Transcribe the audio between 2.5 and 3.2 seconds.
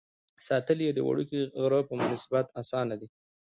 اسانه دي.